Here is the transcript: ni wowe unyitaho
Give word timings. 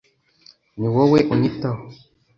ni 0.79 0.87
wowe 0.93 1.19
unyitaho 1.33 1.81